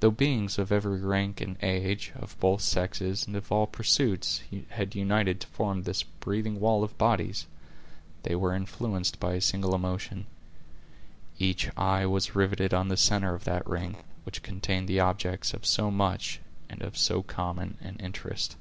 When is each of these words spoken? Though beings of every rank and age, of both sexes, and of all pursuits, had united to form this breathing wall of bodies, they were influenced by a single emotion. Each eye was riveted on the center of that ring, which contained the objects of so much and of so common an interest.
Though 0.00 0.10
beings 0.10 0.58
of 0.58 0.72
every 0.72 1.00
rank 1.02 1.42
and 1.42 1.58
age, 1.60 2.12
of 2.16 2.34
both 2.40 2.62
sexes, 2.62 3.26
and 3.26 3.36
of 3.36 3.52
all 3.52 3.66
pursuits, 3.66 4.40
had 4.70 4.94
united 4.94 5.38
to 5.42 5.46
form 5.48 5.82
this 5.82 6.02
breathing 6.02 6.58
wall 6.60 6.82
of 6.82 6.96
bodies, 6.96 7.44
they 8.22 8.34
were 8.34 8.54
influenced 8.54 9.20
by 9.20 9.34
a 9.34 9.40
single 9.42 9.74
emotion. 9.74 10.24
Each 11.38 11.68
eye 11.76 12.06
was 12.06 12.34
riveted 12.34 12.72
on 12.72 12.88
the 12.88 12.96
center 12.96 13.34
of 13.34 13.44
that 13.44 13.66
ring, 13.66 13.98
which 14.24 14.42
contained 14.42 14.88
the 14.88 15.00
objects 15.00 15.52
of 15.52 15.66
so 15.66 15.90
much 15.90 16.40
and 16.70 16.80
of 16.80 16.96
so 16.96 17.22
common 17.22 17.76
an 17.82 17.96
interest. 17.96 18.56